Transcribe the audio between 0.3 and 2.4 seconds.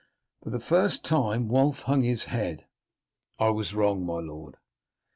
For the first time Wulf hung his